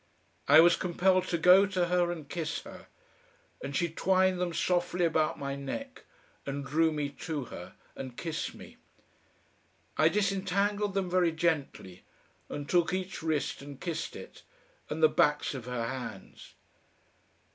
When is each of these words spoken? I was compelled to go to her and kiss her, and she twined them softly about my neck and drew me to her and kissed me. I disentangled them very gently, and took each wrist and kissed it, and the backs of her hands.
I 0.47 0.61
was 0.61 0.75
compelled 0.77 1.25
to 1.27 1.37
go 1.37 1.67
to 1.67 1.85
her 1.85 2.11
and 2.11 2.27
kiss 2.27 2.61
her, 2.61 2.87
and 3.63 3.75
she 3.75 3.87
twined 3.87 4.41
them 4.41 4.51
softly 4.51 5.05
about 5.05 5.37
my 5.37 5.55
neck 5.55 6.05
and 6.43 6.65
drew 6.65 6.91
me 6.91 7.09
to 7.09 7.43
her 7.53 7.75
and 7.95 8.17
kissed 8.17 8.55
me. 8.55 8.77
I 9.97 10.09
disentangled 10.09 10.95
them 10.95 11.07
very 11.07 11.31
gently, 11.31 12.03
and 12.49 12.67
took 12.67 12.93
each 12.93 13.21
wrist 13.21 13.61
and 13.61 13.79
kissed 13.79 14.15
it, 14.15 14.41
and 14.89 15.03
the 15.03 15.07
backs 15.07 15.53
of 15.53 15.65
her 15.65 15.87
hands. 15.89 16.55